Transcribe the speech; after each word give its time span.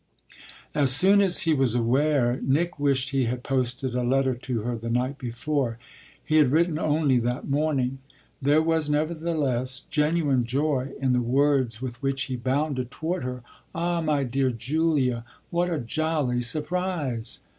As 0.73 0.89
soon 0.89 1.21
as 1.21 1.41
he 1.41 1.53
was 1.53 1.75
aware 1.75 2.39
Nick 2.41 2.79
wished 2.79 3.11
he 3.11 3.25
had 3.25 3.43
posted 3.43 3.93
a 3.93 4.01
letter 4.01 4.33
to 4.33 4.61
her 4.63 4.75
the 4.75 4.89
night 4.89 5.19
before. 5.19 5.77
He 6.25 6.37
had 6.37 6.51
written 6.51 6.79
only 6.79 7.19
that 7.19 7.47
morning. 7.47 7.99
There 8.41 8.63
was 8.63 8.89
nevertheless 8.89 9.81
genuine 9.91 10.43
joy 10.43 10.93
in 10.99 11.13
the 11.13 11.21
words 11.21 11.83
with 11.83 12.01
which 12.01 12.23
he 12.23 12.35
bounded 12.35 12.89
toward 12.89 13.23
her 13.23 13.43
"Ah 13.75 14.01
my 14.01 14.23
dear 14.23 14.49
Julia, 14.49 15.23
what 15.51 15.69
a 15.69 15.77
jolly 15.77 16.41
surprise!" 16.41 17.41